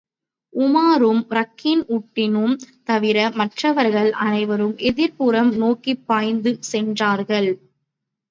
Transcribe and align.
உமாரும் 0.53 1.19
ரக்கின் 1.29 1.83
உட்டினும் 1.95 2.55
தவிர 2.83 3.27
மற்றவர்கள் 3.35 4.09
அனைவரும் 4.21 4.75
எதிர்ப்புறம் 4.89 5.51
நோக்கிப்பாய்ந்து 5.59 6.53
சென்றார்கள். 6.71 7.51